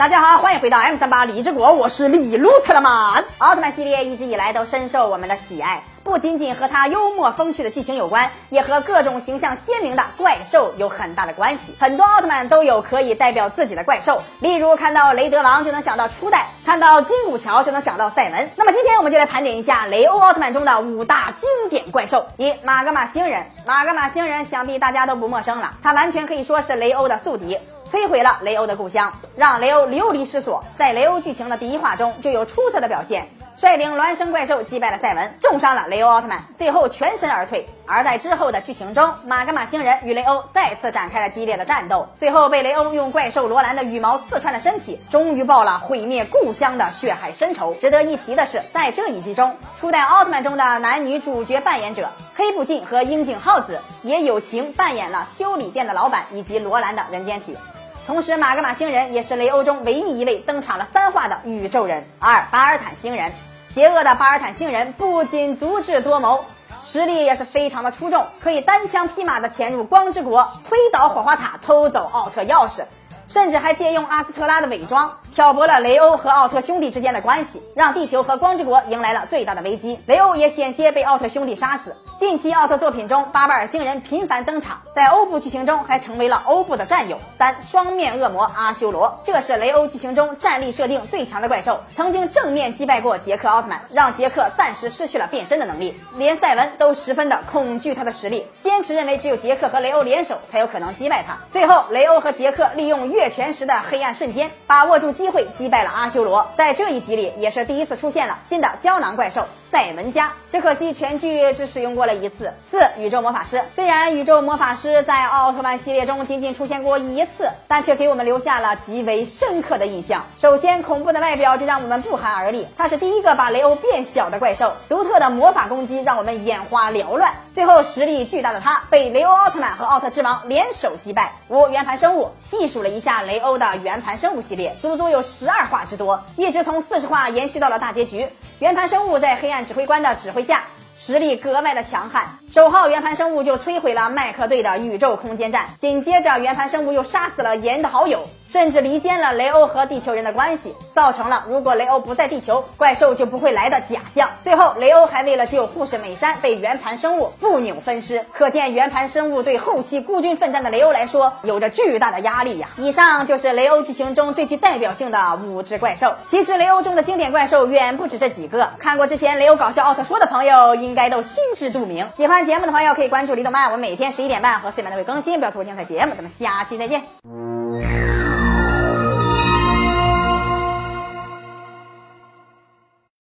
[0.00, 3.22] 大家好，欢迎回到 M 三八李之国，我是李路特拉曼。
[3.36, 11.76] 奥特曼系列一直以来都深受我们的喜爱，不仅仅和他幽默风趣的剧情有关，也和各种形象鲜明的怪兽有很大的关系。
[11.78, 18.50] 很多奥特曼都有可以代表自己的怪兽，例如看到雷德王就能想到初代，看到金古桥就能想到赛文。
[18.56, 22.26] 那么今天我们就来盘点一下雷欧奥特曼中的五大经典怪兽。
[22.38, 23.46] 一、马格玛星人。
[23.64, 27.56] 马格玛星人想必大家都不陌生了，他完全可以说是雷欧的宿敌。
[27.88, 30.64] 摧毁了雷欧的故乡，让雷欧流离失所。
[30.78, 33.28] 在雷欧剧情的第一话中就有出色的表现，
[33.60, 37.68] 率领孪生怪兽击败了赛文，重伤了雷欧奥特曼，最后全身而退。
[37.84, 47.74] 而在之后的剧情中，马格玛星人与雷欧再次展开了激烈的战斗，最后被雷欧用怪兽罗兰的羽毛刺穿了身体，终于报了毁灭故乡的血海深仇。
[47.74, 57.58] 值得一提的是，在这一集中，初代奥特曼中的男女主角扮演者黑布进和樱井浩子也友情扮演了修理店的老板以及罗兰的人间体。
[58.06, 62.06] 同时，马格玛星人也是雷欧中唯一一位登场了三话的宇宙人。
[62.18, 63.32] 二巴尔坦星人，
[63.70, 66.44] 邪恶的巴尔坦星人不仅足智多谋，
[66.84, 72.84] 实力也是非常的出众，可以单枪匹马的潜入光之国，推倒火花塔，偷走奥特钥匙。
[73.28, 80.00] 甚至还借用阿斯特拉的伪装，挑拨了雷欧和奥特兄弟之间的关系，让地球和光之国迎来了最大的危机。
[80.06, 81.94] 雷欧也险些被奥特兄弟杀死。
[82.18, 87.18] 近期奥特作品中，巴巴尔星人频繁登场，在欧布剧情中还成为了欧布的战友。
[87.38, 101.38] 三双面恶魔阿修罗，这是雷欧剧情中战力设定最强的怪兽，曾经正面击败过杰克奥特曼，让杰克暂时失去了变身的能力，连赛文都十分的恐惧他的实力，坚持认为只有杰克和雷欧联手才有可能击败他。
[101.52, 106.50] 最后，雷欧和杰克利用月全食的黑暗瞬间，把握住机会击败了阿修罗。
[106.56, 112.54] 在这一集里，也是第一次出现了新的胶囊怪兽赛文加，只可惜全剧只使用过了一次。
[112.70, 120.24] 四宇宙魔法师，虽然宇宙魔法师在奥特曼系列中仅仅出现过一次，但却给我们留下了极为深刻的印象。
[120.38, 127.34] 首先，恐怖的外表就让我们不寒而栗，他是第一个把雷欧变小的怪兽，独特的魔法攻击让我们眼花缭乱。
[127.54, 131.32] 最后，实力巨大的他被雷欧奥特曼和奥特之王联手击败。
[131.48, 133.50] 五圆盘生物，细数了一下雷欧。
[133.60, 138.28] 的圆盘生物系列足足有十二话之多，一直从四十话延续到了大结局。
[138.60, 140.64] 圆盘生物在黑暗指挥官的指挥下。
[140.96, 154.28] 实力格外的强悍，首号圆盘生物就摧毁了麦克队的宇宙空间站，紧接着圆盘生物又杀死了岩的好友，甚至离间了雷欧和地球人的关系，造成了如果雷欧不在地球，怪兽就不会来的假象。
[154.42, 162.68] 最后，雷欧还为了救护士美山，被圆盘生物不扭分尸，可见圆盘生物对后期孤军奋战的雷欧来说有着巨大的压力呀。
[162.76, 166.14] 以上就是雷欧剧情中最具代表性的五只怪兽。
[166.26, 170.74] 其实雷欧中的经典怪兽远不止这几个，看过之前雷欧搞笑奥特说的朋友。
[170.82, 172.08] 应该都心知肚明。
[172.14, 176.12] 喜欢节目的朋友可以关注李动漫，我们每天十一点半和四点半都会更新，不要错过精彩节目。
[176.14, 177.49] 咱们下期再见。